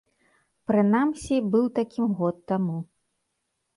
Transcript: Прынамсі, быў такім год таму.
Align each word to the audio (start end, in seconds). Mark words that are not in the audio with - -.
Прынамсі, 0.69 1.35
быў 1.55 1.65
такім 1.81 2.07
год 2.23 2.35
таму. 2.53 2.77